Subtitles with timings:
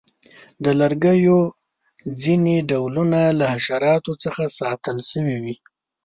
[0.63, 1.39] د لرګیو
[2.21, 5.55] ځینې ډولونه له حشراتو څخه ساتل شوي وي.